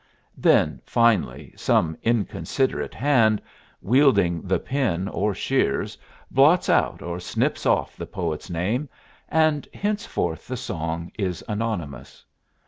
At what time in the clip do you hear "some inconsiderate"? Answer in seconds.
1.55-2.95